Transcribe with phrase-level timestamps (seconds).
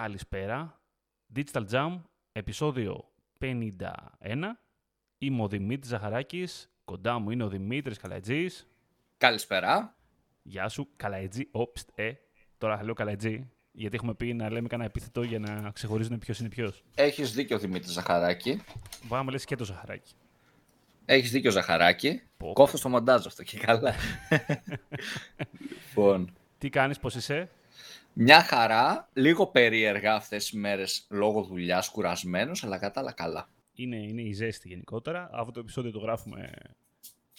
[0.00, 0.80] Καλησπέρα.
[1.36, 2.00] Digital Jam,
[2.32, 3.08] επεισόδιο
[3.40, 3.76] 51.
[5.18, 6.70] Είμαι ο Δημήτρης Ζαχαράκης.
[6.84, 8.66] Κοντά μου είναι ο Δημήτρης Καλατζής.
[9.16, 9.96] Καλησπέρα.
[10.42, 11.48] Γεια σου, Καλατζή.
[11.50, 12.12] Όπστ, ε.
[12.58, 13.50] Τώρα λέω Καλατζή.
[13.72, 16.84] Γιατί έχουμε πει να λέμε κανένα επίθετο για να ξεχωρίζουν ποιος είναι ποιος.
[16.94, 18.62] Έχεις δίκιο, Δημήτρη Ζαχαράκη.
[19.08, 20.12] Πάμε λες και το Ζαχαράκη.
[21.04, 22.22] Έχεις δίκιο, Ζαχαράκη.
[22.52, 23.94] Κόφτω στο μοντάζ αυτό και καλά.
[25.88, 26.32] λοιπόν.
[26.58, 27.50] Τι κάνεις, πώς είσαι;
[28.18, 33.48] Μια χαρά, λίγο περίεργα αυτές τις μέρες λόγω δουλειάς κουρασμένος, αλλά κατά άλλα καλά.
[33.74, 35.30] Είναι, είναι η ζέστη γενικότερα.
[35.32, 36.52] Αυτό το επεισόδιο το γράφουμε,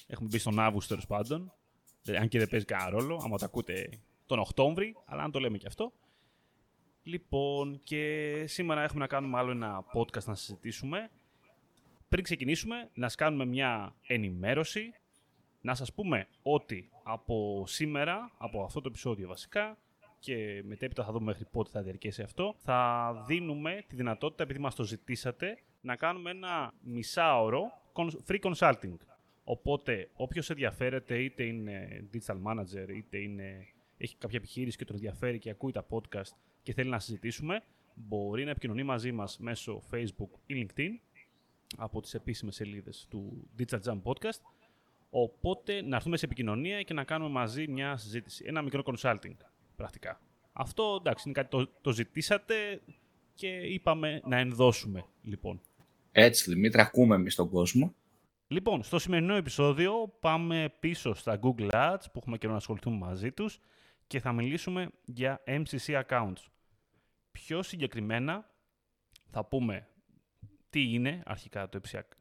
[0.08, 1.54] έχουμε μπει στον Αύγουστο τέλος πάντων.
[2.20, 3.90] Αν και δεν παίζει κανένα ρόλο, άμα το ακούτε
[4.26, 5.94] τον Οκτώβρη, αλλά αν το λέμε και αυτό.
[7.04, 11.10] Λοιπόν, και σήμερα έχουμε να κάνουμε άλλο ένα podcast να συζητήσουμε.
[12.10, 14.94] Πριν ξεκινήσουμε, να σας κάνουμε μια ενημέρωση.
[15.62, 19.78] Να σας πούμε ότι από σήμερα, από αυτό το επεισόδιο βασικά,
[20.20, 24.76] και μετέπειτα θα δούμε μέχρι πότε θα διαρκέσει αυτό, θα δίνουμε τη δυνατότητα, επειδή μας
[24.76, 27.72] το ζητήσατε, να κάνουμε ένα μισάωρο
[28.28, 28.96] free consulting.
[29.44, 35.40] Οπότε, όποιος ενδιαφέρεται, είτε είναι digital manager, είτε είναι, έχει κάποια επιχείρηση και τον ενδιαφέρει
[35.40, 37.64] και ακούει τα podcast και θέλει να συζητήσουμε,
[37.96, 40.90] μπορεί να επικοινωνεί μαζί μας μέσω Facebook ή LinkedIn
[41.78, 44.42] από τις επίσημες σελίδες του Digital Jam Podcast.
[45.10, 48.44] Οπότε να έρθουμε σε επικοινωνία και να κάνουμε μαζί μια συζήτηση.
[48.48, 49.36] Ένα μικρό consulting
[49.78, 50.22] πρακτικά.
[50.54, 52.82] Αυτό εντάξει, είναι κάτι το, το ζητήσατε
[53.36, 55.62] και είπαμε να ενδώσουμε λοιπόν.
[56.12, 57.96] Έτσι Δημήτρη, ακούμε εμείς τον κόσμο.
[58.48, 63.32] Λοιπόν, στο σημερινό επεισόδιο πάμε πίσω στα Google Ads που έχουμε καιρό να ασχοληθούμε μαζί
[63.32, 63.60] τους
[64.08, 66.46] και θα μιλήσουμε για MCC accounts.
[67.32, 68.50] Πιο συγκεκριμένα
[69.30, 69.88] θα πούμε
[70.70, 71.70] τι είναι αρχικά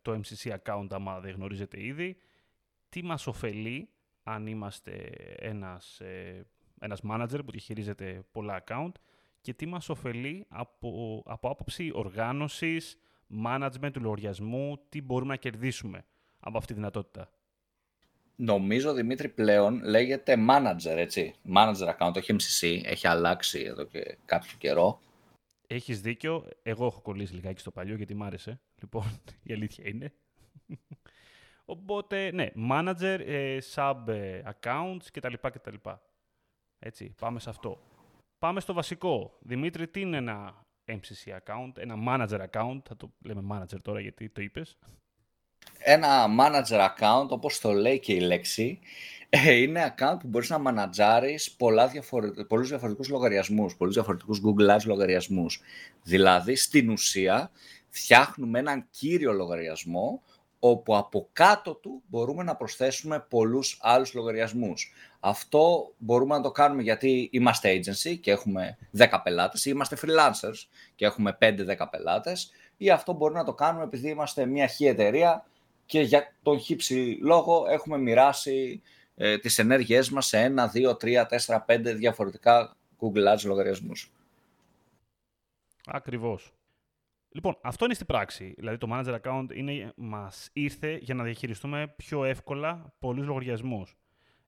[0.03, 2.17] το MCC account άμα δεν γνωρίζετε ήδη,
[2.89, 3.89] τι μας ωφελεί
[4.23, 4.93] αν είμαστε
[5.39, 6.47] ένας ε,
[6.81, 8.93] ένας manager που διαχειρίζεται πολλά account
[9.41, 12.99] και τι μας ωφελεί από, από άποψη οργάνωσης,
[13.45, 16.05] management του λογαριασμού, τι μπορούμε να κερδίσουμε
[16.41, 17.31] από αυτή τη δυνατότητα.
[18.36, 21.35] Νομίζω, Δημήτρη, πλέον λέγεται manager, έτσι.
[21.55, 22.81] Manager account, όχι MCC.
[22.85, 25.01] Έχει αλλάξει εδώ και κάποιο καιρό.
[25.67, 26.48] Έχεις δίκιο.
[26.63, 28.61] Εγώ έχω κολλήσει λιγάκι στο παλιό γιατί μ' άρεσε.
[28.81, 30.13] Λοιπόν, η αλήθεια είναι.
[31.65, 35.35] Οπότε, ναι, manager, ε, sub ε, accounts κτλ.
[35.41, 35.75] κτλ.
[36.79, 37.79] Έτσι, πάμε σε αυτό.
[38.39, 39.39] Πάμε στο βασικό.
[39.41, 44.29] Δημήτρη, τι είναι ένα MCC account, ένα manager account, θα το λέμε manager τώρα γιατί
[44.29, 44.77] το είπες.
[45.79, 48.79] Ένα manager account, όπως το λέει και η λέξη,
[49.29, 52.31] ε, είναι account που μπορείς να μανατζάρεις πολλά διαφορε...
[52.31, 55.61] πολλούς διαφορετικούς λογαριασμούς, πολλούς διαφορετικούς Google Ads λογαριασμούς.
[56.03, 57.51] Δηλαδή, στην ουσία,
[57.89, 60.23] φτιάχνουμε έναν κύριο λογαριασμό
[60.59, 64.92] όπου από κάτω του μπορούμε να προσθέσουμε πολλούς άλλους λογαριασμούς.
[65.29, 70.67] Αυτό μπορούμε να το κάνουμε γιατί είμαστε agency και έχουμε 10 πελάτες ή είμαστε freelancers
[70.95, 75.47] και έχουμε 5-10 πελάτες ή αυτό μπορούμε να το κάνουμε επειδή είμαστε μια χή εταιρεία
[75.86, 78.83] και για τον χύψη λόγο έχουμε μοιράσει
[79.15, 84.13] ε, τις ενέργειές μας σε 1, 2, 3, 4, 5 διαφορετικά Google Ads λογαριασμούς.
[85.86, 86.53] Ακριβώς.
[87.29, 88.55] Λοιπόν, αυτό είναι στην πράξη.
[88.57, 93.97] Δηλαδή το manager account είναι, μας ήρθε για να διαχειριστούμε πιο εύκολα πολλούς λογαριασμούς.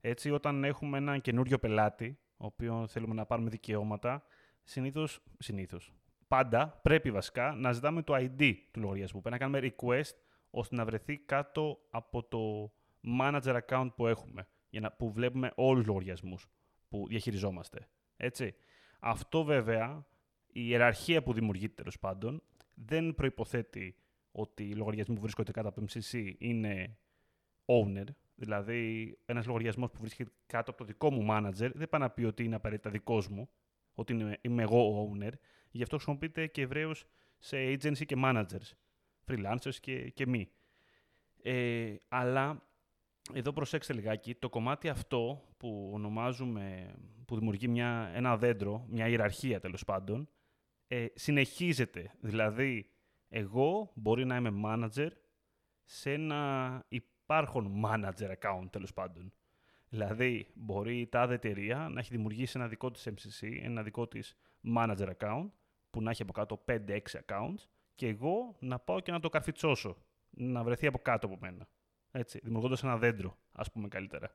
[0.01, 4.23] Έτσι, όταν έχουμε έναν καινούριο πελάτη, ο οποίο θέλουμε να πάρουμε δικαιώματα,
[4.65, 5.93] συνήθως, συνήθως,
[6.29, 9.21] πάντα πρέπει βασικά να ζητάμε το ID του λογαριασμού.
[9.21, 10.15] Πρέπει να κάνουμε request
[10.51, 12.73] ώστε να βρεθεί κάτω από το
[13.21, 16.49] manager account που έχουμε, για να, που βλέπουμε όλους τους λογαριασμούς
[16.89, 17.89] που διαχειριζόμαστε.
[18.17, 18.55] Έτσι.
[19.01, 20.07] Αυτό βέβαια,
[20.47, 22.43] η ιεραρχία που δημιουργείται τέλος πάντων,
[22.75, 23.97] δεν προϋποθέτει
[24.33, 26.99] ότι οι λογαριασμοί που βρίσκονται κάτω από το MCC είναι
[27.67, 28.05] owner.
[28.41, 32.25] Δηλαδή, ένας λογαριασμός που βρίσκεται κάτω από το δικό μου manager δεν πάει να πει
[32.25, 33.49] ότι είναι απαραίτητα δικός μου,
[33.95, 35.33] ότι είμαι, είμαι εγώ owner.
[35.71, 37.07] Γι' αυτό χρησιμοποιείται και ευρέως
[37.39, 38.73] σε agency και managers,
[39.27, 40.51] freelancers και, και μη.
[41.43, 42.69] Ε, αλλά
[43.33, 46.95] εδώ προσέξτε λιγάκι, το κομμάτι αυτό που ονομάζουμε,
[47.27, 50.29] που δημιουργεί μια, ένα δέντρο, μια ιεραρχία τέλος πάντων,
[50.87, 52.15] ε, συνεχίζεται.
[52.21, 52.91] Δηλαδή,
[53.29, 55.09] εγώ μπορεί να είμαι manager
[55.85, 56.85] σε ένα
[57.29, 59.33] υπάρχον manager account, τέλος πάντων.
[59.89, 64.37] Δηλαδή, μπορεί η τάδε εταιρεία να έχει δημιουργήσει ένα δικό της MCC, ένα δικό της
[64.77, 65.49] manager account,
[65.91, 69.97] που να έχει από κάτω 5-6 accounts, και εγώ να πάω και να το καρφιτσώσω,
[70.31, 71.69] να βρεθεί από κάτω από μένα.
[72.11, 74.31] Έτσι, δημιουργώντας ένα δέντρο, ας πούμε καλύτερα.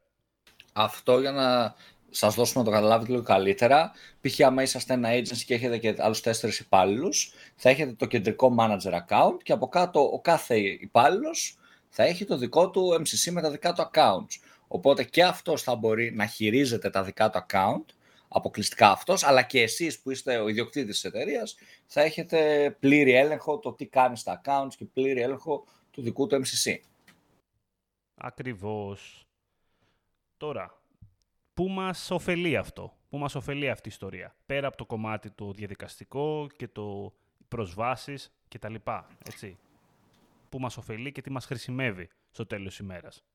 [0.73, 1.75] Αυτό για να
[2.09, 3.91] σας δώσουμε να το καταλάβετε λίγο καλύτερα.
[4.21, 4.39] Π.χ.
[4.39, 8.99] άμα είσαστε ένα agency και έχετε και άλλους τέσσερις υπάλληλους, θα έχετε το κεντρικό manager
[9.05, 11.57] account και από κάτω ο κάθε υπάλληλος
[11.95, 14.37] θα έχει το δικό του MCC με τα δικά του accounts.
[14.67, 17.85] Οπότε και αυτός θα μπορεί να χειρίζεται τα δικά του account,
[18.27, 21.55] αποκλειστικά αυτός, αλλά και εσείς που είστε ο ιδιοκτήτης της εταιρείας
[21.85, 26.41] θα έχετε πλήρη έλεγχο το τι κάνεις στα accounts και πλήρη έλεγχο του δικού του
[26.41, 26.75] MCC.
[28.15, 29.27] Ακριβώς.
[30.37, 30.81] Τώρα,
[31.53, 35.51] πού μας ωφελεί αυτό, πού μας ωφελεί αυτή η ιστορία, πέρα από το κομμάτι το
[35.51, 37.13] διαδικαστικό και το
[37.47, 39.57] προσβάσεις και τα λοιπά, έτσι.
[40.53, 43.25] Πού μας ωφελεί και τι μας χρησιμεύει στο τέλος της ημέρας.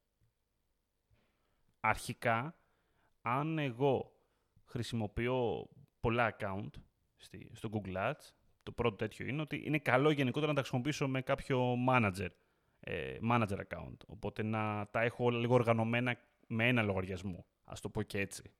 [1.81, 2.59] Αρχικά,
[3.23, 4.13] αν εγώ
[4.65, 5.69] χρησιμοποιώ
[6.01, 6.71] πολλά account
[7.53, 8.33] στο Google Ads,
[8.63, 12.29] το πρώτο τέτοιο είναι ότι είναι καλό γενικότερα να τα χρησιμοποιήσω με κάποιο manager,
[12.81, 13.97] ε, manager account.
[14.07, 16.17] Οπότε να τα έχω λίγο οργανωμένα
[16.47, 18.53] με ένα λογαριασμό, ας το πω και έτσι.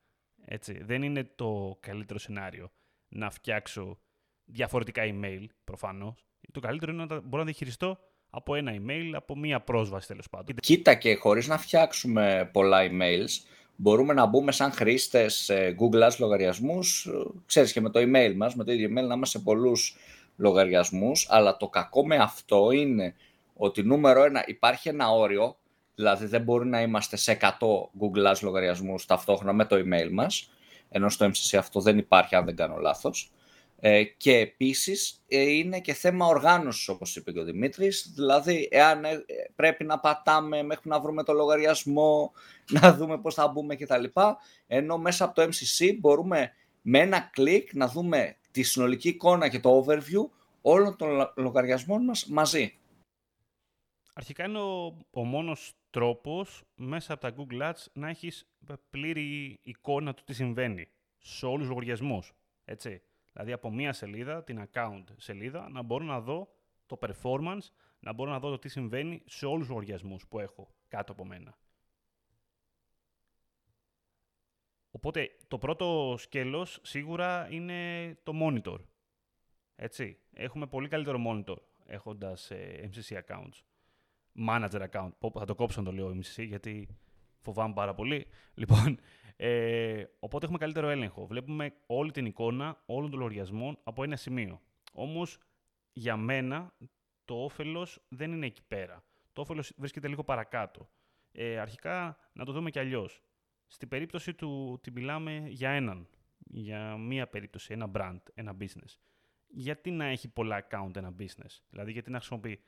[0.45, 0.83] έτσι.
[0.83, 2.71] Δεν είναι το καλύτερο σενάριο
[3.09, 3.99] να φτιάξω
[4.45, 6.27] διαφορετικά email, προφανώς.
[6.53, 7.99] Το καλύτερο είναι να μπορώ να διαχειριστώ
[8.31, 10.57] από ένα email, από μία πρόσβαση τέλος πάντων.
[10.61, 13.29] Κοίτα και χωρίς να φτιάξουμε πολλά emails,
[13.77, 17.09] μπορούμε να μπούμε σαν χρήστες σε Google Ads λογαριασμούς,
[17.47, 19.97] ξέρεις και με το email μας, με το ίδιο email να είμαστε σε πολλούς
[20.37, 23.15] λογαριασμούς, αλλά το κακό με αυτό είναι
[23.57, 25.57] ότι νούμερο ένα υπάρχει ένα όριο,
[25.95, 27.49] δηλαδή δεν μπορεί να είμαστε σε 100
[28.01, 30.51] Google Ads λογαριασμούς ταυτόχρονα με το email μας,
[30.89, 33.31] ενώ στο MCC αυτό δεν υπάρχει αν δεν κάνω λάθος.
[33.81, 39.05] Ε, και επίσης ε, είναι και θέμα οργάνωσης όπως είπε και ο Δημήτρης, δηλαδή εάν
[39.05, 42.33] ε, πρέπει να πατάμε μέχρι να βρούμε το λογαριασμό,
[42.81, 44.05] να δούμε πώς θα μπούμε κτλ.
[44.67, 46.53] Ενώ μέσα από το MCC μπορούμε
[46.83, 50.29] με ένα κλικ να δούμε τη συνολική εικόνα και το overview
[50.61, 52.79] όλων των λογαριασμών μας μαζί.
[54.13, 58.49] Αρχικά είναι ο, ο μόνος τρόπος μέσα από τα Google Ads να έχεις
[58.91, 60.89] πλήρη εικόνα του τι συμβαίνει
[61.19, 62.35] σε όλους τους λογαριασμούς.
[62.65, 63.03] Έτσι.
[63.39, 66.49] Δηλαδή από μία σελίδα, την account σελίδα, να μπορώ να δω
[66.87, 67.71] το performance,
[68.01, 71.25] να μπορώ να δω το τι συμβαίνει σε όλους τους λογαριασμούς που έχω κάτω από
[71.25, 71.59] μένα.
[74.91, 78.79] Οπότε το πρώτο σκέλος σίγουρα είναι το monitor.
[79.77, 80.19] Έτσι.
[80.33, 81.57] Έχουμε πολύ καλύτερο monitor
[81.87, 83.63] έχοντας ε, MCC accounts.
[84.49, 85.11] Manager account.
[85.33, 86.89] Θα το κόψω να το λέω MCC γιατί
[87.53, 88.27] φοβάμαι πάρα πολύ.
[88.61, 88.99] Λοιπόν,
[89.37, 91.27] ε, οπότε έχουμε καλύτερο έλεγχο.
[91.27, 94.61] Βλέπουμε όλη την εικόνα όλων των λογαριασμών από ένα σημείο.
[94.93, 95.39] Όμως
[95.93, 96.73] για μένα
[97.25, 99.05] το όφελος δεν είναι εκεί πέρα.
[99.33, 100.89] Το όφελος βρίσκεται λίγο παρακάτω.
[101.33, 103.23] Ε, αρχικά να το δούμε κι αλλιώς.
[103.67, 106.09] Στην περίπτωση του ότι μιλάμε για έναν,
[106.39, 108.97] για μία περίπτωση, ένα brand, ένα business.
[109.47, 112.61] Γιατί να έχει πολλά account ένα business, δηλαδή γιατί να χρησιμοποιεί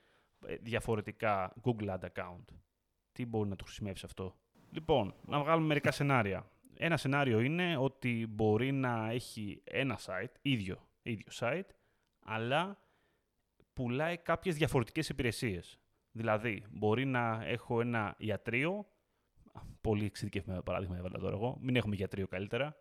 [0.45, 2.45] ε, διαφορετικά Google Ad account;
[3.11, 4.40] Τι μπορεί να το χρησιμεύσει αυτό;
[4.71, 6.51] Λοιπόν, να βγάλουμε μερικά σενάρια.
[6.77, 11.69] Ένα σενάριο είναι ότι μπορεί να έχει ένα site, ίδιο, ίδιο site,
[12.19, 12.79] αλλά
[13.73, 15.79] πουλάει κάποιες διαφορετικές υπηρεσίες.
[16.11, 18.87] Δηλαδή, μπορεί να έχω ένα ιατρείο,
[19.81, 22.75] πολύ εξειδικευμένο παράδειγμα έβαλα τώρα εγώ, μην έχουμε ιατρείο καλύτερα,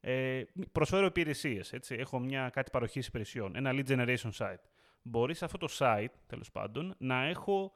[0.00, 0.42] ε,
[0.72, 1.72] προσφέρω υπηρεσίες.
[1.88, 4.62] Έχω μια κάτι παροχής υπηρεσιών, ένα lead generation site.
[5.02, 7.74] Μπορείς σε αυτό το site, τέλος πάντων, να έχω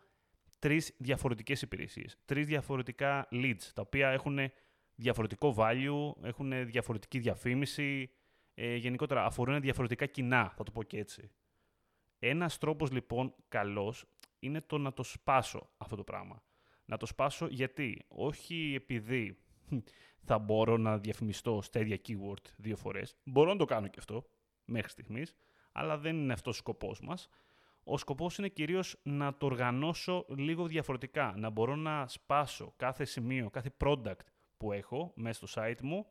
[0.60, 2.16] τρεις διαφορετικές υπηρεσίες.
[2.24, 4.38] Τρεις διαφορετικά leads, τα οποία έχουν
[4.94, 8.10] διαφορετικό value, έχουν διαφορετική διαφήμιση,
[8.54, 11.30] ε, γενικότερα αφορούν διαφορετικά κοινά, θα το πω και έτσι.
[12.18, 14.04] Ένας τρόπος λοιπόν καλός
[14.38, 16.42] είναι το να το σπάσω αυτό το πράγμα.
[16.84, 19.38] Να το σπάσω γιατί, όχι επειδή
[20.26, 23.16] θα μπορώ να διαφημιστώ στα ίδια keyword δύο φορές.
[23.24, 24.26] Μπορώ να το κάνω και αυτό
[24.64, 25.34] μέχρι στιγμής,
[25.72, 27.28] αλλά δεν είναι αυτός ο σκοπός μας.
[27.84, 33.50] Ο σκοπός είναι κυρίως να το οργανώσω λίγο διαφορετικά, να μπορώ να σπάσω κάθε σημείο,
[33.50, 34.20] κάθε product
[34.56, 36.06] που έχω μέσα στο site μου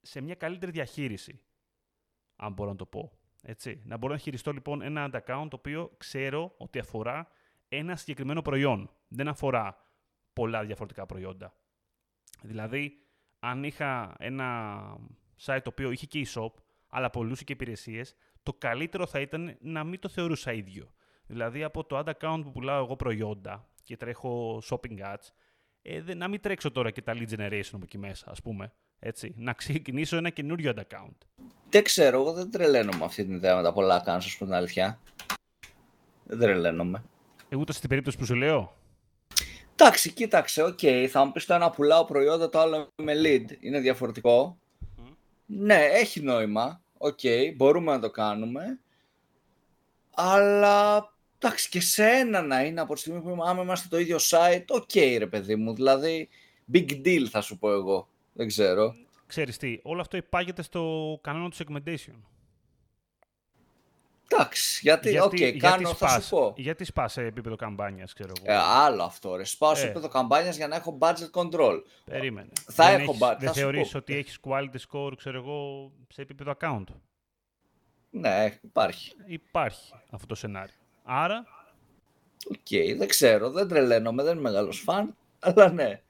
[0.00, 1.40] σε μια καλύτερη διαχείριση,
[2.36, 3.12] αν μπορώ να το πω.
[3.42, 3.82] Έτσι.
[3.84, 7.28] Να μπορώ να χειριστώ λοιπόν ένα ad account το οποίο ξέρω ότι αφορά
[7.68, 8.90] ένα συγκεκριμένο προϊόν.
[9.08, 9.76] Δεν αφορά
[10.32, 11.54] πολλά διαφορετικά προϊόντα.
[12.42, 13.02] Δηλαδή,
[13.38, 14.80] αν είχα ένα
[15.42, 16.50] site το οποίο είχε και e-shop,
[16.88, 18.14] αλλά πολλούσε και υπηρεσίες,
[18.48, 20.92] το καλύτερο θα ήταν να μην το θεωρούσα ίδιο.
[21.26, 25.32] Δηλαδή, από το ad account που πουλάω εγώ προϊόντα και τρέχω shopping ads,
[25.82, 28.72] ε, να μην τρέξω τώρα και τα lead generation από εκεί μέσα, ας πούμε.
[28.98, 31.16] Έτσι, να ξεκινήσω ένα καινούριο ad account.
[31.68, 34.58] Δεν ξέρω, εγώ δεν τρελαίνομαι αυτή την ιδέα με τα πολλά accounts, ας πούμε την
[34.58, 35.00] αλήθεια.
[36.24, 37.02] Δεν τρελαίνομαι.
[37.48, 38.76] Εγώ ούτε στην περίπτωση που σου λέω.
[39.72, 40.78] Εντάξει, κοίταξε, οκ.
[40.82, 41.06] Okay.
[41.10, 43.44] Θα μου πεις το ένα πουλάω προϊόντα, το άλλο με lead.
[43.60, 44.58] Είναι διαφορετικό.
[45.46, 46.82] Ναι, έχει νόημα.
[46.98, 48.80] Οκ, okay, μπορούμε να το κάνουμε.
[50.14, 51.08] Αλλά
[51.40, 54.64] Εντάξει, και σε ένα να είναι από τη στιγμή που άμα είμαστε το ίδιο site,
[54.68, 56.28] οκ okay, ρε παιδί μου, δηλαδή
[56.72, 58.94] big deal θα σου πω εγώ, δεν ξέρω.
[59.26, 62.14] Ξέρεις τι, όλο αυτό υπάγεται στο κανόνα του segmentation.
[64.30, 66.54] Εντάξει, γιατί, γιατί, okay, κάνω, θα σου πω.
[66.56, 68.52] Γιατί σπάς σε επίπεδο καμπάνιας, ξέρω εγώ.
[68.52, 69.44] Ε, άλλο αυτό, ρε.
[69.44, 69.84] Σπάω σε ε.
[69.84, 71.82] επίπεδο καμπάνιας για να έχω budget control.
[72.04, 72.48] Περίμενε.
[72.70, 73.36] Θα δεν έχω budget.
[73.38, 76.84] Δεν θεωρείς ότι έχεις quality score, ξέρω εγώ, σε επίπεδο account;
[78.10, 79.14] Ναι, υπάρχει.
[79.26, 80.74] Υπάρχει αυτό το σενάριο.
[81.02, 81.44] Άρα;
[82.50, 86.00] Οκ, okay, δεν ξέρω, δεν τρελαίνομαι, δεν είμαι μεγάλος φαν, αλλά ναι.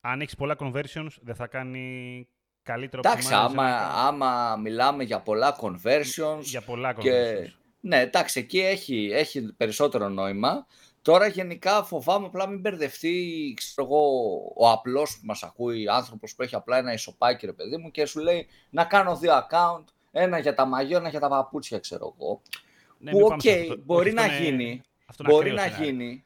[0.00, 2.28] Αν έχεις πολλά conversions, δεν θα κάνει
[2.68, 6.40] καλύτερο Εντάξει, άμα, άμα μιλάμε για πολλά conversions.
[6.42, 7.02] Για πολλά conversions.
[7.02, 7.50] Και...
[7.80, 10.66] Ναι, εντάξει, εκεί έχει, έχει περισσότερο νόημα.
[11.02, 14.02] Τώρα γενικά φοβάμαι απλά μην μπερδευτεί ξέρω εγώ,
[14.56, 18.06] ο απλός που μας ακούει, άνθρωπος που έχει απλά ένα eshop-άκι, ρε παιδί μου, και
[18.06, 22.14] σου λέει να κάνω δύο account, ένα για τα μαγιό, ένα για τα παπούτσια, ξέρω
[22.18, 22.42] εγώ.
[22.98, 24.82] Ναι, που, OK, okay, μπορεί να γίνει.
[25.24, 26.24] μπορεί να γίνει, μπορεί να γίνει,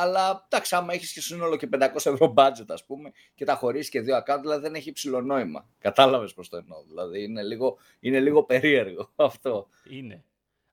[0.00, 3.90] αλλά εντάξει, άμα έχεις και σύνολο και 500 ευρώ budget, ας πούμε, και τα χωρίσει
[3.90, 5.68] και δύο account, δηλαδή δεν έχει ψηλό νόημα.
[5.78, 6.82] Κατάλαβες πώς το εννοώ.
[6.82, 9.68] Δηλαδή είναι λίγο, είναι λίγο περίεργο αυτό.
[9.90, 10.24] Είναι.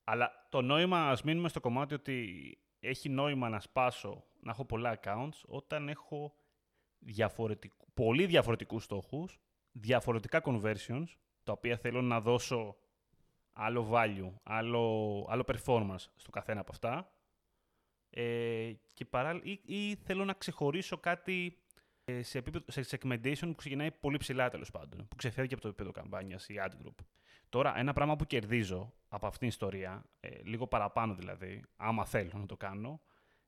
[0.03, 4.99] Αλλά το νόημα, ας μείνουμε στο κομμάτι ότι έχει νόημα να σπάσω, να έχω πολλά
[4.99, 6.35] accounts, όταν έχω
[6.99, 9.39] διαφορετικού, πολύ διαφορετικούς στόχους,
[9.71, 11.05] διαφορετικά conversions,
[11.43, 12.75] τα οποία θέλω να δώσω
[13.53, 17.11] άλλο value, άλλο, άλλο performance στο καθένα από αυτά,
[18.09, 21.57] ε, και παράλληλα, ή, ή, θέλω να ξεχωρίσω κάτι
[22.05, 25.67] ε, σε, επίπεδο, σε segmentation που ξεκινάει πολύ ψηλά τέλος πάντων, που ξεφεύγει από το
[25.67, 26.95] επίπεδο καμπάνιας ή ad group.
[27.49, 32.31] Τώρα, ένα πράγμα που κερδίζω από αυτήν την ιστορία, ε, λίγο παραπάνω δηλαδή, άμα θέλω
[32.33, 33.01] να το κάνω,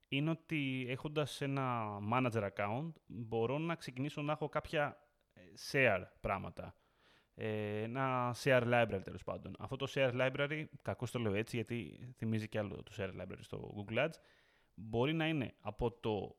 [0.08, 4.98] είναι ότι έχοντας ένα manager account μπορώ να ξεκινήσω να έχω κάποια
[5.34, 6.76] ε, share πράγματα.
[7.36, 9.56] Ε, ένα share library τέλος πάντων.
[9.60, 13.40] Αυτό το share library, κακώς το λέω έτσι γιατί θυμίζει και άλλο το share library
[13.40, 14.14] στο Google Ads,
[14.80, 16.36] μπορεί να είναι από το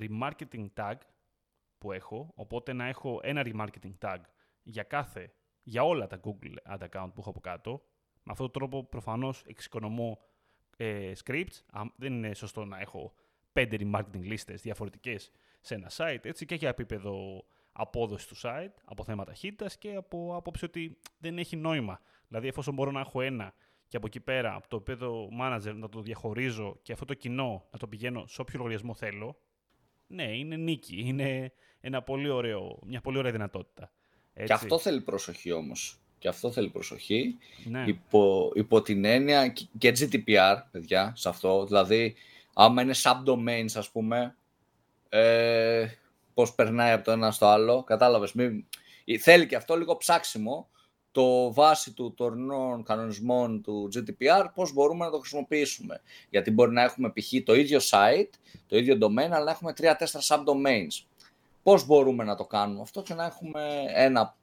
[0.00, 0.94] remarketing tag
[1.78, 4.18] που έχω, οπότε να έχω ένα remarketing tag
[4.62, 5.32] για κάθε
[5.62, 7.82] για όλα τα Google Ad account που έχω από κάτω.
[8.22, 10.18] Με αυτόν τον τρόπο προφανώς εξοικονομώ
[10.76, 11.62] ε, scripts.
[11.96, 13.12] δεν είναι σωστό να έχω
[13.52, 15.30] πέντε remarketing λίστες διαφορετικές
[15.60, 20.36] σε ένα site, έτσι και για επίπεδο απόδοση του site, από θέματα ταχύτητα και από
[20.36, 22.00] άποψη ότι δεν έχει νόημα.
[22.28, 23.54] Δηλαδή, εφόσον μπορώ να έχω ένα
[23.88, 27.66] και από εκεί πέρα, από το επίπεδο manager, να το διαχωρίζω και αυτό το κοινό
[27.70, 29.36] να το πηγαίνω σε όποιο λογαριασμό θέλω,
[30.06, 31.02] ναι, είναι νίκη.
[31.06, 33.92] Είναι ένα πολύ ωραίο, μια πολύ ωραία δυνατότητα.
[34.44, 36.00] Και αυτό θέλει προσοχή όμως.
[36.18, 37.38] Και αυτό θέλει προσοχή.
[37.64, 37.84] Ναι.
[37.86, 41.64] Υπό, υπό την έννοια και GDPR, παιδιά, σε αυτό.
[41.64, 42.14] Δηλαδή,
[42.54, 44.36] άμα είναι subdomains, ας πούμε,
[45.08, 45.86] ε,
[46.34, 47.82] πώς περνάει από το ένα στο άλλο.
[47.82, 48.32] Κατάλαβες.
[48.32, 48.66] Μην...
[49.20, 50.68] Θέλει και αυτό λίγο ψάξιμο
[51.18, 56.00] το βάση του τωρινών κανονισμών του GDPR, πώς μπορούμε να το χρησιμοποιήσουμε.
[56.30, 57.32] Γιατί μπορεί να έχουμε π.χ.
[57.44, 58.30] το ίδιο site,
[58.66, 61.06] το ίδιο domain, αλλά να έχουμε τρία-τέσσερα subdomains
[61.68, 64.36] πώς μπορούμε να το κάνουμε αυτό και να έχουμε ένα,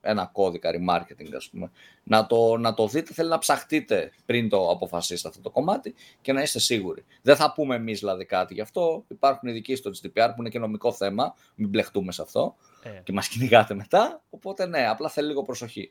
[0.00, 1.70] ένα κώδικα remarketing, ας πούμε.
[2.04, 6.32] Να το, να το δείτε, θέλει να ψαχτείτε πριν το αποφασίσετε αυτό το κομμάτι και
[6.32, 7.04] να είστε σίγουροι.
[7.22, 9.04] Δεν θα πούμε εμείς δηλαδή κάτι γι' αυτό.
[9.08, 13.00] Υπάρχουν ειδικοί στο GDPR που είναι και νομικό θέμα, μην μπλεχτούμε σε αυτό ε.
[13.02, 14.22] και μας κυνηγάτε μετά.
[14.30, 15.90] Οπότε ναι, απλά θέλει λίγο προσοχή.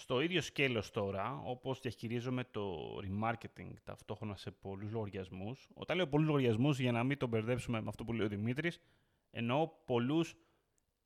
[0.00, 6.26] Στο ίδιο σκέλος τώρα, όπως διαχειρίζομαι το remarketing ταυτόχρονα σε πολλούς λογαριασμούς, όταν λέω πολλούς
[6.26, 8.80] λογαριασμούς για να μην τον μπερδέψουμε με αυτό που λέει ο Δημήτρης,
[9.30, 10.36] εννοώ πολλούς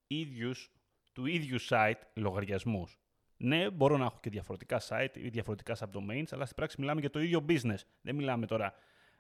[0.07, 0.73] ίδιους
[1.13, 2.99] του ίδιου site λογαριασμούς.
[3.37, 7.11] Ναι, μπορώ να έχω και διαφορετικά site ή διαφορετικά subdomains, αλλά στην πράξη μιλάμε για
[7.11, 7.81] το ίδιο business.
[8.01, 8.75] Δεν μιλάμε τώρα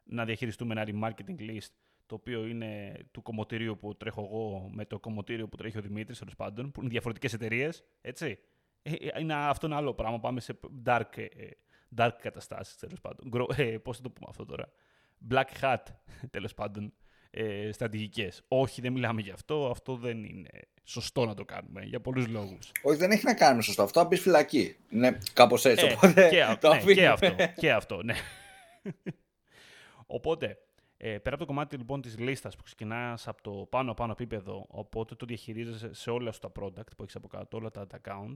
[0.05, 1.73] να διαχειριστούμε ένα remarketing list
[2.07, 6.19] το οποίο είναι του κομμωτηρίου που τρέχω εγώ με το κομμωτήριο που τρέχει ο Δημήτρης,
[6.19, 7.85] τέλος πάντων, που είναι διαφορετικές εταιρείες.
[8.01, 8.39] Έτσι.
[8.87, 10.21] Ε, ε, είναι, αυτό είναι άλλο πράγμα.
[10.21, 11.27] Πάμε σε dark, ε,
[11.97, 13.31] dark καταστάσεις, τέλος πάντων.
[13.83, 14.69] Πώς θα το πούμε αυτό τώρα.
[15.31, 15.83] Black hat,
[16.31, 16.93] τέλος πάντων
[17.31, 18.43] ε, στρατηγικές.
[18.49, 19.71] Όχι, δεν μιλάμε γι' αυτό.
[19.71, 20.51] Αυτό δεν είναι
[20.85, 22.73] σωστό να το κάνουμε για πολλούς λόγους.
[22.83, 23.83] Όχι, δεν έχει να κάνουμε σωστό.
[23.83, 24.77] Αυτό να μπει φυλακή.
[24.91, 25.87] Είναι κάπως έτσι.
[25.87, 27.35] Ε, οπότε, και, α, ναι, και αυτό.
[27.57, 28.15] Και αυτό, ναι.
[30.07, 30.59] οπότε,
[30.97, 35.15] ε, πέρα από το κομμάτι λοιπόν της λίστας που ξεκινάς από το πάνω-πάνω επίπεδο, οπότε
[35.15, 38.35] το διαχειρίζεσαι σε όλα σου τα product που έχεις από κάτω, όλα τα, account,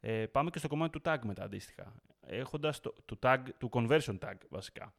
[0.00, 1.94] ε, πάμε και στο κομμάτι του tag μετά αντίστοιχα.
[2.20, 4.94] Έχοντας το, το tag, του conversion tag βασικά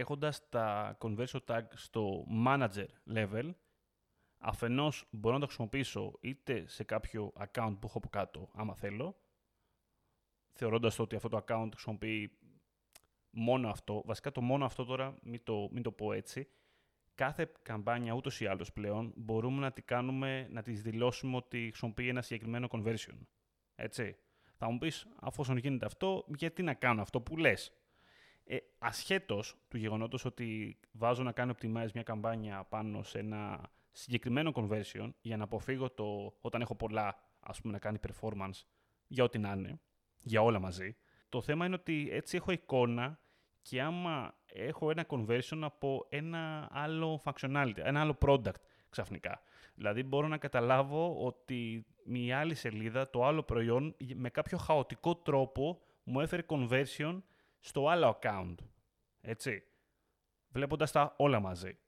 [0.00, 3.50] έχοντας τα conversion tag στο manager level,
[4.38, 9.20] αφενός μπορώ να το χρησιμοποιήσω είτε σε κάποιο account που έχω από κάτω, άμα θέλω,
[10.52, 12.38] θεωρώντας ότι αυτό το account χρησιμοποιεί
[13.30, 14.02] μόνο αυτό.
[14.04, 16.48] Βασικά το μόνο αυτό τώρα, μην το, μην το πω έτσι,
[17.14, 22.08] κάθε καμπάνια ούτως ή άλλως πλέον μπορούμε να τη κάνουμε, να της δηλώσουμε ότι χρησιμοποιεί
[22.08, 23.18] ένα συγκεκριμένο conversion.
[23.82, 24.16] Έτσι.
[24.62, 27.72] Θα μου πεις, αφού γίνεται αυτό, γιατί να κάνω αυτό που λες;
[28.44, 34.52] Ε, ασχέτως του γεγονότος ότι βάζω να κάνω optimize μια καμπάνια πάνω σε ένα συγκεκριμένο
[34.54, 38.64] conversion για να αποφύγω το όταν έχω πολλά ας πούμε να κάνει performance
[39.06, 39.80] για ό,τι να είναι,
[40.18, 40.96] για όλα μαζί,
[41.28, 43.20] Το θέμα είναι ότι έτσι έχω εικόνα
[43.62, 48.60] και άμα έχω ένα conversion από ένα άλλο functionality, ένα άλλο product
[48.90, 49.42] ξαφνικά.
[49.74, 55.80] Δηλαδή μπορώ να καταλάβω ότι μια άλλη σελίδα, το άλλο προϊόν, με κάποιο χαοτικό τρόπο
[56.02, 57.22] μου έφερε conversion
[57.60, 58.54] στο άλλο account.
[59.20, 59.62] Έτσι.
[60.48, 61.78] Βλέποντας τα όλα μαζί.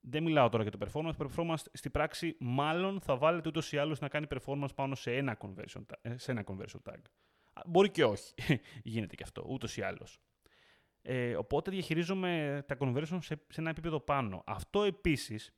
[0.00, 1.26] Δεν μιλάω τώρα για το performance.
[1.26, 5.36] Performance στην πράξη μάλλον θα βάλετε ούτως ή άλλως να κάνει performance πάνω σε ένα
[5.40, 7.00] conversion, ε, σε ένα conversion tag.
[7.66, 8.34] Μπορεί και όχι.
[8.82, 10.20] Γίνεται και αυτό, ούτως ή άλλως.
[11.02, 14.42] Ε, οπότε διαχειρίζομαι τα conversion σε, σε ένα επίπεδο πάνω.
[14.46, 15.55] Αυτό επίσης,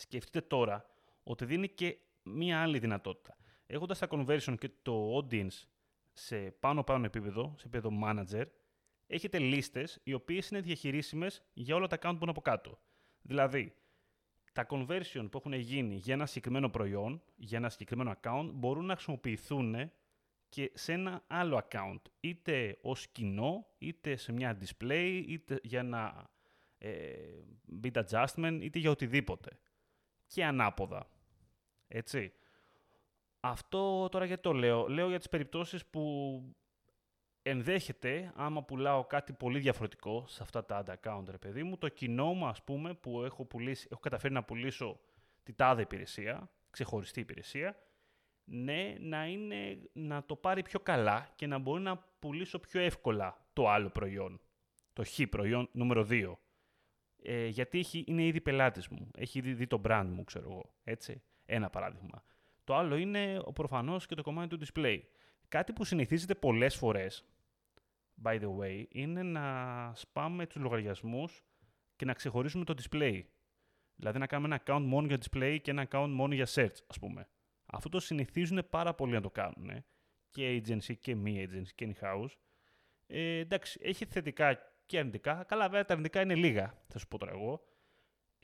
[0.00, 0.86] σκεφτείτε τώρα,
[1.22, 3.36] ότι δίνει και μία άλλη δυνατότητα.
[3.66, 5.62] Έχοντας τα conversion και το audience
[6.12, 8.44] σε πάνω-πάνω επίπεδο, σε επίπεδο manager,
[9.06, 12.78] έχετε λίστες οι οποίες είναι διαχειρίσιμες για όλα τα account που είναι από κάτω.
[13.22, 13.74] Δηλαδή,
[14.52, 18.94] τα conversion που έχουν γίνει για ένα συγκεκριμένο προϊόν, για ένα συγκεκριμένο account, μπορούν να
[18.94, 19.90] χρησιμοποιηθούν
[20.48, 26.30] και σε ένα άλλο account, είτε ως κοινό, είτε σε μια display, είτε για ένα
[26.78, 27.12] ε,
[27.82, 29.58] bit adjustment, είτε για οτιδήποτε.
[30.28, 31.06] Και ανάποδα.
[31.88, 32.32] Έτσι.
[33.40, 34.88] Αυτό τώρα γιατί το λέω.
[34.88, 36.42] Λέω για τις περιπτώσεις που
[37.42, 41.88] ενδέχεται, άμα πουλάω κάτι πολύ διαφορετικό σε αυτά τα ad account, ρε παιδί μου, το
[41.88, 45.00] κοινό μου, ας πούμε, που έχω, πουλήσει, έχω καταφέρει να πουλήσω
[45.42, 47.76] τη τάδε υπηρεσία, ξεχωριστή υπηρεσία,
[48.44, 53.46] ναι, να, είναι, να το πάρει πιο καλά και να μπορεί να πουλήσω πιο εύκολα
[53.52, 54.40] το άλλο προϊόν.
[54.92, 56.32] Το χ προϊόν νούμερο 2.
[57.22, 59.10] Ε, γιατί έχει, είναι ήδη πελάτης μου.
[59.16, 60.74] Έχει ήδη δει το brand μου, ξέρω εγώ.
[60.84, 61.22] Έτσι.
[61.46, 62.22] Ένα παράδειγμα.
[62.64, 65.00] Το άλλο είναι ο προφανώς και το κομμάτι του display.
[65.48, 67.24] Κάτι που συνηθίζεται πολλές φορές,
[68.22, 71.42] by the way, είναι να σπάμε τους λογαριασμούς
[71.96, 73.22] και να ξεχωρίσουμε το display.
[73.94, 76.98] Δηλαδή να κάνουμε ένα account μόνο για display και ένα account μόνο για search, ας
[76.98, 77.28] πούμε.
[77.66, 79.84] Αυτό το συνηθίζουν πάρα πολύ να το κάνουν.
[80.30, 82.30] Και agency και μη agency και in-house.
[83.06, 84.58] Ε, εντάξει, έχει θετικά
[84.88, 85.44] και αρνητικά.
[85.44, 87.62] Καλά, βέβαια τα αρνητικά είναι λίγα, θα σου πω τώρα εγώ.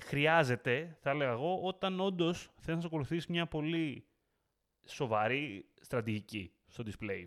[0.03, 4.07] Χρειάζεται, θα έλεγα εγώ, όταν όντως θέλει να ακολουθήσεις μια πολύ
[4.87, 7.25] σοβαρή στρατηγική στο display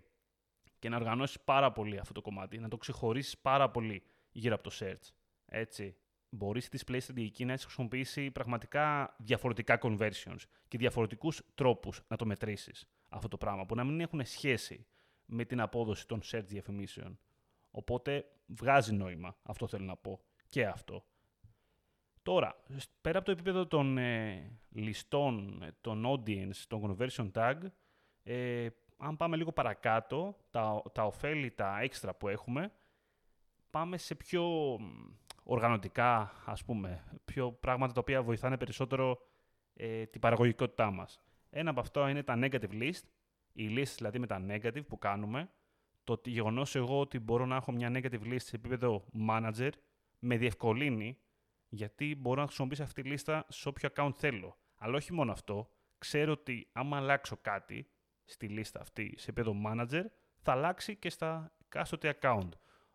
[0.78, 4.62] και να οργανώσεις πάρα πολύ αυτό το κομμάτι, να το ξεχωρίσεις πάρα πολύ γύρω από
[4.62, 5.12] το search.
[5.46, 5.96] Έτσι
[6.28, 12.26] μπορείς στη display στρατηγική να έχεις χρησιμοποιήσει πραγματικά διαφορετικά conversions και διαφορετικούς τρόπους να το
[12.26, 14.86] μετρήσεις αυτό το πράγμα, που να μην έχουν σχέση
[15.24, 17.18] με την απόδοση των search διαφημίσεων.
[17.70, 21.04] Οπότε βγάζει νόημα, αυτό θέλω να πω, και αυτό.
[22.22, 22.56] Τώρα,
[23.00, 27.56] πέρα από το επίπεδο των ε, ληστών, των audience, των conversion tag,
[28.22, 32.72] ε, αν πάμε λίγο παρακάτω, τα, τα ωφέλη, τα έξτρα που έχουμε,
[33.70, 34.76] πάμε σε πιο
[35.42, 39.18] οργανωτικά, ας πούμε, πιο πράγματα τα οποία βοηθάνε περισσότερο
[39.74, 41.20] ε, την παραγωγικότητά μας.
[41.50, 43.02] Ένα από αυτά είναι τα negative list,
[43.52, 45.50] οι list δηλαδή με τα negative που κάνουμε,
[46.16, 49.70] το γεγονός εγώ ότι μπορώ να έχω μια negative list σε επίπεδο manager
[50.18, 51.18] με διευκολύνει
[51.68, 54.58] γιατί μπορώ να χρησιμοποιήσω αυτή τη λίστα σε όποιο account θέλω.
[54.76, 57.90] Αλλά όχι μόνο αυτό, ξέρω ότι άμα αλλάξω κάτι
[58.24, 60.02] στη λίστα αυτή σε επίπεδο manager,
[60.36, 62.48] θα αλλάξει και στα εκάστοτε account.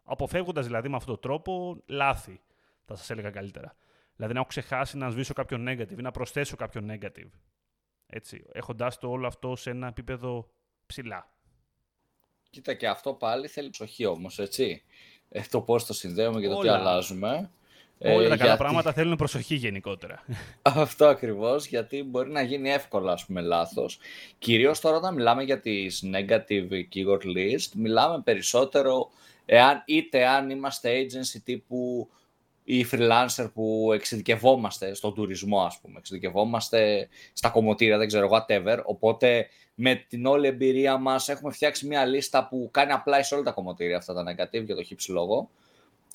[0.04, 2.42] Αποφεύγοντας δηλαδή με αυτόν τον τρόπο λάθη,
[2.86, 3.76] θα σας έλεγα καλύτερα.
[4.16, 7.30] Δηλαδή να έχω ξεχάσει να σβήσω κάποιο negative ή να προσθέσω κάποιο negative.
[8.06, 10.50] Έτσι, έχοντας το όλο αυτό σε ένα επίπεδο
[10.86, 11.33] ψηλά.
[12.54, 14.84] Κοίτα και αυτό πάλι θέλει προσοχή όμως, έτσι.
[15.30, 17.50] Ε, το πώς το συνδέουμε και το τι αλλάζουμε.
[17.98, 20.24] Ε, Όλα τα καλά πράγματα θέλουν προσοχή γενικότερα.
[20.62, 23.98] Αυτό ακριβώς, γιατί μπορεί να γίνει εύκολα, ας πούμε, λάθος.
[24.38, 29.10] Κυρίως τώρα όταν μιλάμε για τις negative keyword list, μιλάμε περισσότερο
[29.46, 32.10] εάν, είτε αν είμαστε agency τύπου
[32.64, 39.48] ή freelancer που εξειδικευόμαστε στον τουρισμό, ας πούμε, εξειδικευόμαστε στα κομμωτήρια, δεν ξέρω, whatever, οπότε
[39.76, 43.52] με την όλη εμπειρία μας έχουμε φτιάξει μια λίστα που κάνει απλά σε όλα τα
[43.52, 45.50] κομμωτήρια αυτά τα negative για το χύψη λόγο,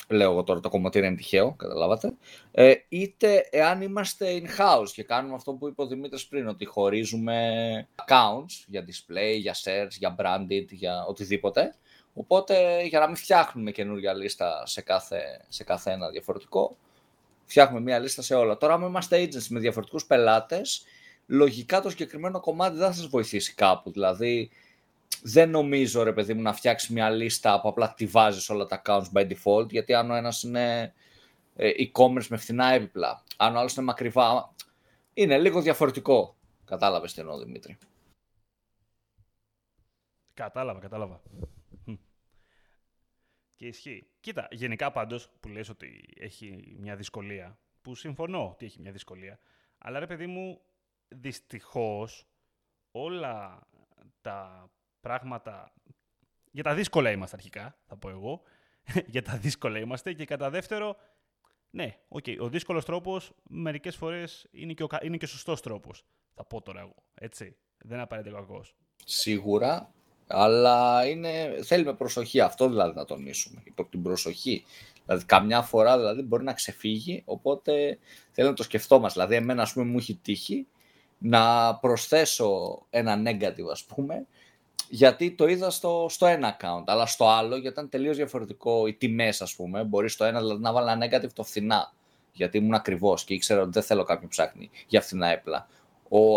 [0.08, 2.12] λέω εγώ τώρα το κομμωτήριο είναι τυχαίο, καταλάβατε,
[2.50, 7.88] ε, είτε εάν είμαστε in-house και κάνουμε αυτό που είπε ο Δημήτρης πριν, ότι χωρίζουμε
[7.94, 11.74] accounts για display, για search, για branded, για οτιδήποτε,
[12.20, 16.76] Οπότε για να μην φτιάχνουμε καινούργια λίστα σε κάθε, σε κάθε ένα διαφορετικό,
[17.44, 18.56] φτιάχνουμε μία λίστα σε όλα.
[18.56, 20.84] Τώρα, αν είμαστε agents με διαφορετικούς πελάτες,
[21.26, 23.90] λογικά το συγκεκριμένο κομμάτι δεν θα σας βοηθήσει κάπου.
[23.90, 24.50] Δηλαδή,
[25.22, 28.82] δεν νομίζω, ρε παιδί μου, να φτιάξεις μια λίστα που απλά τη βάζεις όλα τα
[28.84, 30.94] accounts by default, γιατί αν ο ένας είναι
[31.56, 34.54] ε, e-commerce με φθηνά έπιπλα, αν ο άλλος είναι μακριβά,
[35.14, 36.36] είναι λίγο διαφορετικό.
[36.64, 37.78] Κατάλαβες τι εννοώ, Δημήτρη.
[40.34, 41.20] Κατάλαβα, κατάλαβα.
[43.58, 44.06] Και ισχύει.
[44.20, 49.38] Κοίτα, γενικά πάντως που λες ότι έχει μια δυσκολία, που συμφωνώ ότι έχει μια δυσκολία,
[49.78, 50.60] αλλά ρε παιδί μου,
[51.08, 52.26] δυστυχώς
[52.90, 53.66] όλα
[54.20, 55.72] τα πράγματα
[56.50, 58.42] για τα δύσκολα είμαστε αρχικά, θα πω εγώ.
[59.14, 60.12] για τα δύσκολα είμαστε.
[60.12, 60.96] Και κατά δεύτερο,
[61.70, 66.04] ναι, okay, ο δύσκολος τρόπος μερικές φορές είναι και ο, είναι και ο σωστός τρόπος.
[66.34, 67.56] Θα πω τώρα εγώ, έτσι.
[67.78, 68.76] Δεν απαραίτητα κακός.
[69.04, 69.92] Σίγουρα,
[70.28, 72.40] αλλά είναι, θέλει προσοχή.
[72.40, 73.60] Αυτό δηλαδή να τονίσουμε.
[73.64, 74.64] Υπό την προσοχή.
[75.06, 77.98] Δηλαδή, καμιά φορά δηλαδή, μπορεί να ξεφύγει, οπότε
[78.30, 79.20] θέλω να το σκεφτόμαστε.
[79.20, 80.66] Δηλαδή, εμένα, ας πούμε, μου έχει τύχει
[81.18, 84.26] να προσθέσω ένα negative, ας πούμε,
[84.88, 88.94] γιατί το είδα στο, στο ένα account, αλλά στο άλλο, γιατί ήταν τελείως διαφορετικό οι
[88.94, 91.92] τιμές, ας πούμε, μπορεί στο ένα δηλαδή, να βάλω ένα negative το φθηνά,
[92.32, 95.68] γιατί ήμουν ακριβώς και ήξερα ότι δεν θέλω κάποιον ψάχνει για φθηνά έπλα.
[96.08, 96.36] Ο,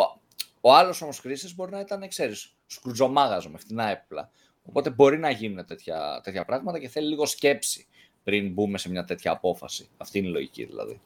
[0.62, 4.32] ο άλλος όμως χρήστη μπορεί να ήταν, ξέρεις, σκρουτζομάγαζο με φθηνά έπλα.
[4.64, 7.88] Οπότε μπορεί να γίνουν τέτοια, τέτοια πράγματα και θέλει λίγο σκέψη
[8.24, 9.90] πριν μπούμε σε μια τέτοια απόφαση.
[9.98, 11.02] Αυτή είναι η λογική δηλαδή.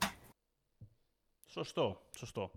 [1.47, 2.51] Σωστό, σωστό.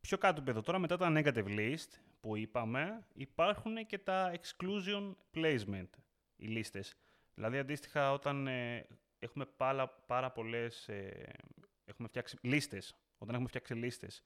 [0.00, 1.88] Πιο κάτω εδώ τώρα, μετά τα negative list
[2.20, 5.88] που είπαμε, υπάρχουν και τα exclusion placement,
[6.36, 6.94] οι λίστες.
[7.34, 8.86] Δηλαδή, αντίστοιχα, όταν ε,
[9.18, 11.32] έχουμε πάρα, πάρα πολλές, ε,
[11.84, 14.22] έχουμε φτιάξει λίστες, όταν έχουμε φτιάξει λίστες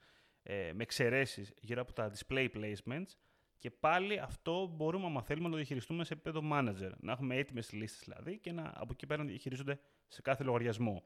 [0.48, 3.16] ε, με εξαιρέσεις γύρω από τα display placements,
[3.58, 6.90] και πάλι αυτό μπορούμε, αν θέλουμε, να το διαχειριστούμε σε επίπεδο manager.
[7.00, 9.78] Να έχουμε έτοιμες λίστες δηλαδή και να, από εκεί πέρα να διαχειρίζονται
[10.08, 11.02] σε κάθε λογαριασμό.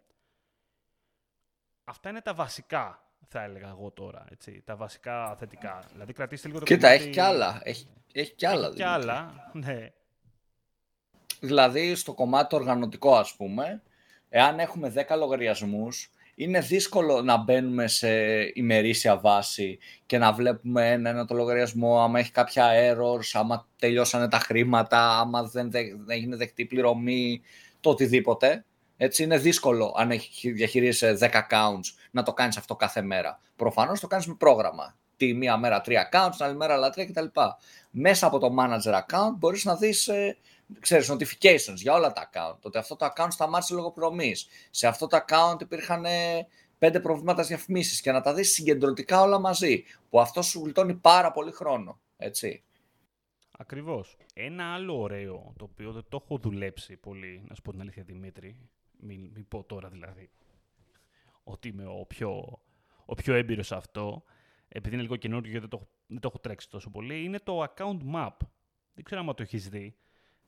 [1.85, 4.24] Αυτά είναι τα βασικά, θα έλεγα εγώ τώρα.
[4.31, 5.85] Έτσι, τα βασικά θετικά.
[5.92, 7.61] Δηλαδή, κρατήστε λίγο το Κοίτα, έχει κι άλλα.
[7.62, 8.66] Έχει, έχει κι άλλα.
[8.66, 9.92] Έχει κι άλλα, ναι.
[11.40, 13.83] Δηλαδή, στο κομμάτι οργανωτικό, ας πούμε,
[14.29, 16.11] εάν έχουμε 10 λογαριασμούς,
[16.42, 18.09] είναι δύσκολο να μπαίνουμε σε
[18.55, 24.38] ημερήσια βάση και να βλέπουμε ένα-ένα το λογαριασμό, άμα έχει κάποια errors, άμα τελειώσανε τα
[24.38, 27.40] χρήματα, άμα δεν, δεν έγινε δεκτή πληρωμή,
[27.81, 28.64] το οτιδήποτε.
[28.96, 33.40] Έτσι είναι δύσκολο αν έχει διαχειρίζεσαι 10 accounts να το κάνεις αυτό κάθε μέρα.
[33.57, 34.96] Προφανώς το κάνεις με πρόγραμμα.
[35.16, 37.26] Τη μία μέρα τρία accounts, την άλλη μέρα άλλα τρία κτλ.
[37.90, 40.37] Μέσα από το manager account μπορείς να δεις ε,
[40.80, 42.59] ξέρεις, notifications για όλα τα account.
[42.62, 44.46] Ότι αυτό το account σταμάτησε λόγω προμής.
[44.70, 46.46] Σε αυτό το account υπήρχαν ε,
[46.78, 49.85] πέντε προβλήματα διαφημίσεις και να τα δεις συγκεντρωτικά όλα μαζί.
[50.09, 52.00] Που αυτό σου γλιτώνει πάρα πολύ χρόνο.
[52.16, 52.64] Έτσι.
[53.61, 54.16] Ακριβώς.
[54.35, 58.02] Ένα άλλο ωραίο, το οποίο δεν το έχω δουλέψει πολύ, να σου πω την αλήθεια
[58.02, 58.56] Δημήτρη,
[59.00, 60.30] μην, μην πω τώρα δηλαδή,
[61.44, 62.61] ότι είμαι ο πιο,
[63.04, 64.22] ο πιο έμπειρος σε αυτό,
[64.68, 67.62] επειδή είναι λίγο καινούργιο και δεν το, δεν το έχω τρέξει τόσο πολύ, είναι το
[67.62, 68.37] account map.
[68.94, 69.96] Δεν ξέρω αν το έχεις δει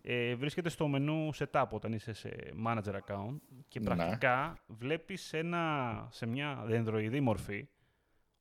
[0.02, 3.36] ε, βρίσκεται στο μενού setup όταν είσαι σε manager account
[3.68, 3.84] και ναι.
[3.84, 7.68] πρακτικά βλέπεις ένα, σε μια δενδροειδή μορφή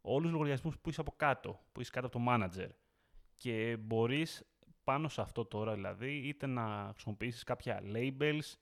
[0.01, 2.69] όλους τους λογαριασμούς που είσαι από κάτω, που είσαι κάτω από το manager.
[3.37, 4.45] Και μπορείς
[4.83, 8.53] πάνω σε αυτό τώρα δηλαδή είτε να χρησιμοποιήσεις κάποια labels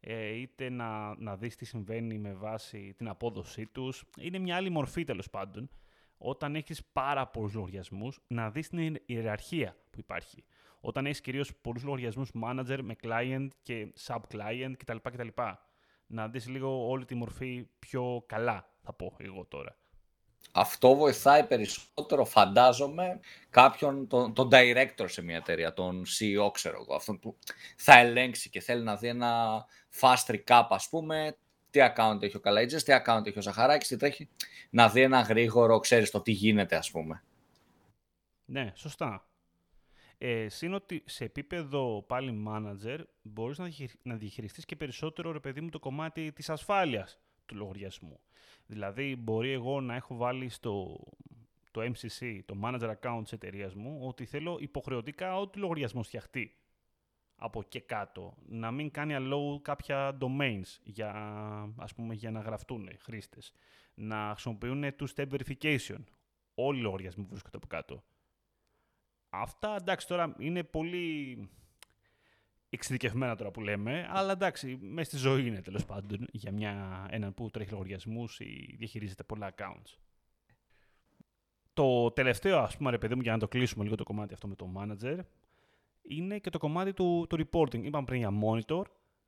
[0.00, 4.04] ε, είτε να, να δεις τι συμβαίνει με βάση την απόδοσή τους.
[4.20, 5.70] Είναι μια άλλη μορφή τέλος πάντων
[6.18, 10.44] όταν έχεις πάρα πολλούς λογαριασμούς να δεις την ιεραρχία που υπάρχει
[10.80, 14.96] όταν έχεις κυρίως πολλούς λογαριασμούς manager με client και sub-client κτλ.
[15.02, 15.28] κτλ.
[16.06, 19.76] Να δεις λίγο όλη τη μορφή πιο καλά, θα πω εγώ τώρα.
[20.52, 26.94] Αυτό βοηθάει περισσότερο, φαντάζομαι, κάποιον, τον, τον director σε μια εταιρεία, τον CEO, ξέρω εγώ,
[26.94, 27.36] αυτόν που
[27.76, 29.64] θα ελέγξει και θέλει να δει ένα
[30.00, 31.36] fast recap, ας πούμε,
[31.70, 34.28] τι account έχει ο Καλαϊτζές, τι account έχει ο Ζαχαράκης, τι τρέχει,
[34.70, 37.22] να δει ένα γρήγορο, ξέρεις το τι γίνεται, ας πούμε.
[38.44, 39.27] Ναι, σωστά.
[40.18, 43.68] Ε, ότι σε επίπεδο πάλι manager μπορείς να,
[44.02, 48.20] να διαχειριστείς και περισσότερο ρε παιδί μου το κομμάτι της ασφάλειας του λογαριασμού.
[48.66, 51.00] Δηλαδή μπορεί εγώ να έχω βάλει στο
[51.70, 56.56] το MCC, το manager account της εταιρείας μου, ότι θέλω υποχρεωτικά ό,τι λογαριασμό φτιαχτεί
[57.36, 58.36] από και κάτω.
[58.46, 61.12] Να μην κάνει allow κάποια domains για,
[61.76, 63.52] ας πούμε, για να γραφτούν χρήστες.
[63.94, 66.04] Να χρησιμοποιούν two-step verification.
[66.54, 68.04] Όλοι οι λογαριασμοί που βρίσκονται από κάτω.
[69.28, 71.48] Αυτά εντάξει τώρα είναι πολύ
[72.70, 77.34] εξειδικευμένα τώρα που λέμε, αλλά εντάξει, μέσα στη ζωή είναι τέλος πάντων για μια, έναν
[77.34, 79.96] που τρέχει λογαριασμούς ή διαχειρίζεται πολλά accounts.
[81.72, 84.48] Το τελευταίο, ας πούμε, ρε παιδί μου, για να το κλείσουμε λίγο το κομμάτι αυτό
[84.48, 85.18] με το manager,
[86.02, 87.82] είναι και το κομμάτι του, του reporting.
[87.82, 88.82] Είπαμε πριν για monitor,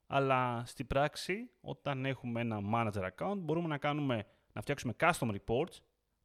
[0.06, 5.78] αλλά στην πράξη, όταν έχουμε ένα manager account, μπορούμε να, κάνουμε, να φτιάξουμε custom reports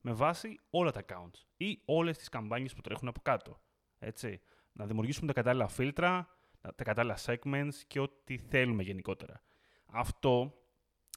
[0.08, 3.62] με βάση όλα τα accounts ή όλες τις καμπάνιες που τρέχουν από κάτω.
[4.00, 4.42] Έτσι.
[4.72, 6.28] Να δημιουργήσουμε τα κατάλληλα φίλτρα,
[6.76, 9.42] τα κατάλληλα segments και ό,τι θέλουμε γενικότερα.
[9.86, 10.54] Αυτό,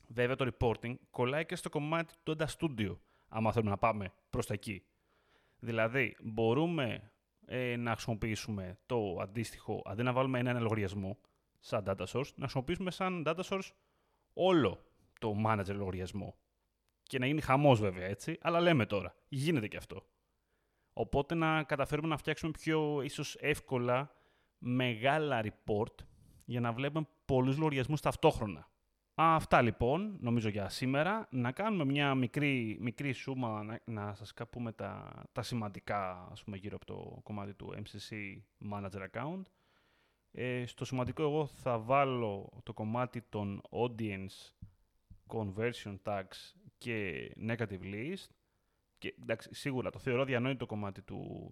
[0.06, 2.96] βέβαια το reporting, κολλάει και στο κομμάτι του Data Studio,
[3.28, 4.84] άμα θέλουμε να πάμε προς τα εκεί.
[5.58, 7.12] Δηλαδή, μπορούμε
[7.46, 11.18] ε, να χρησιμοποιήσουμε το αντίστοιχο, αντί να βάλουμε ένα, ένα λογαριασμό
[11.58, 13.70] σαν data source, να χρησιμοποιήσουμε σαν data source
[14.32, 14.84] όλο
[15.18, 16.36] το manager λογαριασμό.
[17.08, 20.06] Και να γίνει χαμός βέβαια έτσι, αλλά λέμε τώρα, γίνεται και αυτό.
[20.92, 24.10] Οπότε να καταφέρουμε να φτιάξουμε πιο ίσως εύκολα
[24.58, 25.94] μεγάλα report
[26.44, 28.68] για να βλέπουμε πολλούς λογαριασμούς ταυτόχρονα.
[29.14, 31.28] Αυτά λοιπόν, νομίζω για σήμερα.
[31.30, 36.56] Να κάνουμε μια μικρή, μικρή σούμα, να, να σας πούμε τα, τα σημαντικά ας πούμε,
[36.56, 38.36] γύρω από το κομμάτι του MCC
[38.72, 39.42] Manager Account.
[40.32, 44.52] Ε, στο σημαντικό εγώ θα βάλω το κομμάτι των Audience
[45.26, 48.26] Conversion Tags και Negative List.
[48.98, 51.50] Και, εντάξει, σίγουρα το θεωρώ διανόητο κομμάτι του,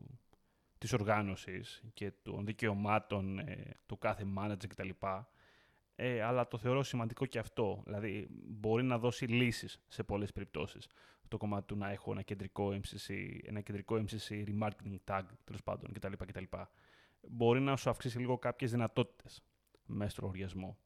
[0.78, 4.88] της οργάνωσης και των δικαιωμάτων ε, του κάθε manager κτλ.
[5.94, 7.82] Ε, αλλά το θεωρώ σημαντικό και αυτό.
[7.84, 10.86] Δηλαδή, μπορεί να δώσει λύσεις σε πολλές περιπτώσεις.
[11.28, 15.92] Το κομμάτι του να έχω ένα κεντρικό MCC, ένα κεντρικό MCC remarketing tag, τέλος πάντων,
[15.92, 16.44] κτλ, κτλ.
[17.28, 19.42] Μπορεί να σου αυξήσει λίγο κάποιες δυνατότητες
[19.86, 20.78] μέσα στο λογαριασμό.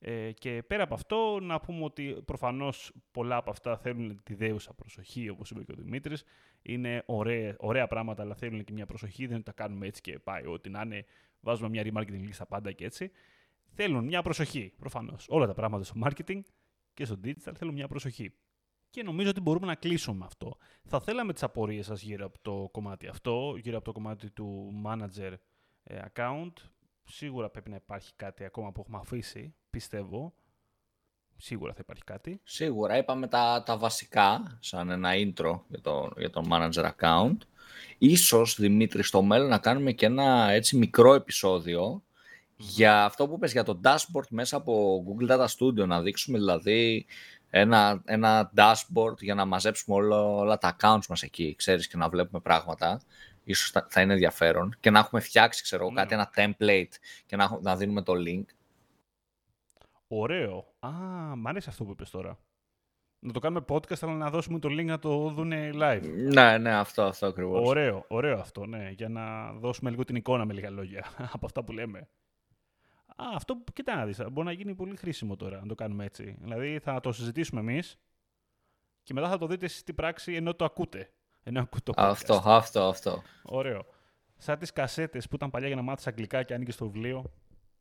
[0.00, 4.74] Ε, και πέρα από αυτό, να πούμε ότι προφανώς πολλά από αυτά θέλουν τη δέουσα
[4.74, 6.24] προσοχή, όπως είπε και ο Δημήτρης.
[6.62, 9.26] Είναι ωραία, ωραία πράγματα, αλλά θέλουν και μια προσοχή.
[9.26, 10.46] Δεν τα κάνουμε έτσι και πάει.
[10.46, 11.04] Ό,τι να είναι,
[11.40, 13.10] βάζουμε μια remarketing λίστα πάντα και έτσι.
[13.66, 15.26] Θέλουν μια προσοχή, προφανώς.
[15.28, 16.40] Όλα τα πράγματα στο marketing
[16.94, 18.32] και στο digital θέλουν μια προσοχή.
[18.90, 20.56] Και νομίζω ότι μπορούμε να κλείσουμε αυτό.
[20.84, 24.72] Θα θέλαμε τις απορίες σας γύρω από το κομμάτι αυτό, γύρω από το κομμάτι του
[24.84, 25.32] manager
[25.82, 26.52] ε, account.
[27.10, 30.32] Σίγουρα πρέπει να υπάρχει κάτι ακόμα που έχουμε αφήσει, πιστεύω.
[31.36, 32.40] Σίγουρα θα υπάρχει κάτι.
[32.44, 37.36] Σίγουρα, είπαμε τα, τα βασικά, σαν ένα intro για το, για το manager account.
[37.98, 42.02] Ίσως, Δημήτρη, στο μέλλον να κάνουμε και ένα έτσι μικρό επεισόδιο
[42.56, 47.06] για αυτό που πες για το dashboard μέσα από Google Data Studio, να δείξουμε δηλαδή
[47.50, 52.08] ένα, ένα dashboard για να μαζέψουμε όλα, όλα τα accounts μας εκεί, ξέρεις, και να
[52.08, 53.00] βλέπουμε πράγματα
[53.50, 56.22] ίσως θα, είναι ενδιαφέρον και να έχουμε φτιάξει, ξέρω, κάτι, ναι.
[56.22, 58.44] ένα template και να, να δίνουμε το link.
[60.08, 60.74] Ωραίο.
[60.78, 60.90] Α,
[61.36, 62.38] μ' αρέσει αυτό που είπες τώρα.
[63.18, 66.12] Να το κάνουμε podcast, αλλά να δώσουμε το link να το δουν live.
[66.32, 67.68] Ναι, ναι, αυτό, αυτό ακριβώς.
[67.68, 68.90] Ωραίο, ωραίο αυτό, ναι.
[68.90, 72.08] Για να δώσουμε λίγο την εικόνα με λίγα λόγια από αυτά που λέμε.
[73.06, 76.36] Α, αυτό, κοιτά να δεις, μπορεί να γίνει πολύ χρήσιμο τώρα, να το κάνουμε έτσι.
[76.40, 77.98] Δηλαδή θα το συζητήσουμε εμείς
[79.02, 81.12] και μετά θα το δείτε στην πράξη ενώ το ακούτε.
[81.48, 83.22] Ενώ το αυτό, αυτό, αυτό.
[83.42, 83.86] Ωραίο.
[84.36, 87.24] Σαν τις κασέτες που ήταν παλιά για να μάθεις αγγλικά και άνοιγες το βιβλίο.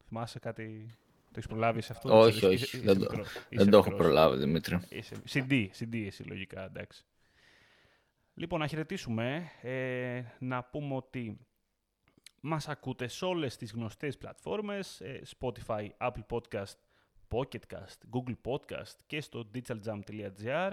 [0.08, 0.98] Θυμάσαι κάτι.
[1.24, 2.54] Το έχεις προλάβει σε αυτό; Όχι, όχι.
[2.54, 4.80] Είσαι, δεν, το, δεν το έχω προλάβει, Δημήτρη.
[4.90, 7.06] Είσαι, CD, CD εσύ λογικά, εντάξει.
[8.34, 9.52] Λοιπόν, να χαιρετήσουμε.
[9.62, 11.38] Ε, να πούμε ότι
[12.40, 16.76] μας ακούτε σε όλες τις γνωστές πλατφόρμες, ε, Spotify, Apple Podcast,
[17.30, 20.72] Pocketcast, Google Podcast και στο digitaljump.gr.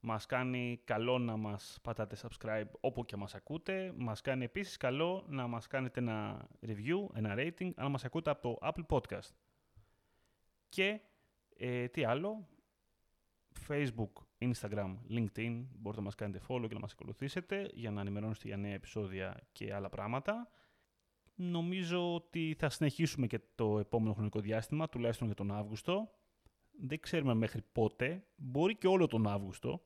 [0.00, 3.92] Μας κάνει καλό να μας πατάτε subscribe όπου και μας ακούτε.
[3.96, 8.42] Μας κάνει επίσης καλό να μας κάνετε ένα review, ένα rating, αν μας ακούτε από
[8.42, 9.30] το Apple Podcast.
[10.68, 11.00] Και
[11.56, 12.48] ε, τι άλλο,
[13.68, 18.48] Facebook, Instagram, LinkedIn, μπορείτε να μας κάνετε follow και να μας ακολουθήσετε για να ενημερώνεστε
[18.48, 20.48] για νέα επεισόδια και άλλα πράγματα.
[21.34, 26.10] Νομίζω ότι θα συνεχίσουμε και το επόμενο χρονικό διάστημα, τουλάχιστον για τον Αύγουστο.
[26.80, 28.26] Δεν ξέρουμε μέχρι πότε.
[28.36, 29.82] Μπορεί και όλο τον Αύγουστο.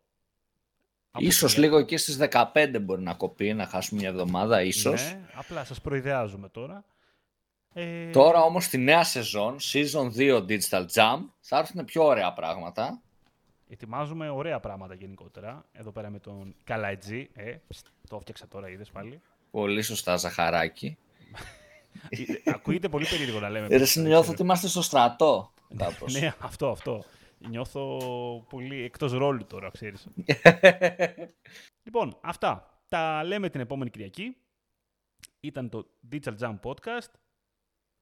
[1.18, 5.02] Ίσως λίγο εκεί στις 15 μπορεί να κοπεί, να χάσουμε μια εβδομάδα, ίσως.
[5.02, 6.84] Ναι, απλά σας προειδεάζουμε τώρα.
[7.72, 8.10] Ε...
[8.10, 13.02] Τώρα όμως στη νέα σεζόν, Season 2 Digital Jam, θα έρθουν πιο ωραία πράγματα.
[13.68, 15.64] Ετοιμάζουμε ωραία πράγματα γενικότερα.
[15.72, 17.30] Εδώ πέρα με τον Καλατζή.
[17.34, 17.56] Ε,
[18.08, 19.20] το έφτιαξα τώρα, είδες πάλι.
[19.50, 20.96] Πολύ σωστά, Ζαχαράκι.
[22.08, 23.66] Ε, ακούγεται πολύ περίεργο να λέμε.
[23.70, 25.52] Ε, νιώθω ότι είμαστε στο στρατό.
[26.20, 27.04] ναι, αυτό, αυτό.
[27.48, 27.98] Νιώθω
[28.48, 30.08] πολύ εκτός ρόλου τώρα, ξέρεις.
[31.84, 32.66] λοιπόν, αυτά.
[32.88, 34.36] Τα λέμε την επόμενη Κυριακή.
[35.40, 37.10] Ήταν το Digital Jam Podcast.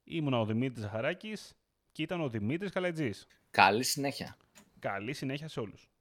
[0.04, 1.54] Ήμουνα ο Δημήτρης Ζαχαράκης
[1.92, 3.26] και ήταν ο Δημήτρης Καλατζής.
[3.50, 4.36] Καλή συνέχεια.
[4.78, 5.88] Καλή συνέχεια σε όλους.